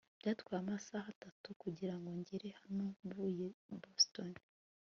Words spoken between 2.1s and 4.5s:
ngere hano mvuye i boston